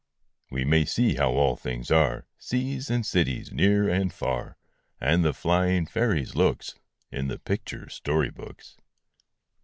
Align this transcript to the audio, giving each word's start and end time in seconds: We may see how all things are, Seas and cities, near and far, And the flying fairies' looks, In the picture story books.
We 0.49 0.65
may 0.65 0.83
see 0.85 1.13
how 1.13 1.33
all 1.33 1.55
things 1.55 1.91
are, 1.91 2.25
Seas 2.39 2.89
and 2.89 3.05
cities, 3.05 3.51
near 3.51 3.87
and 3.87 4.11
far, 4.11 4.57
And 4.99 5.23
the 5.23 5.31
flying 5.31 5.85
fairies' 5.85 6.33
looks, 6.35 6.73
In 7.11 7.27
the 7.27 7.37
picture 7.37 7.87
story 7.87 8.31
books. 8.31 8.77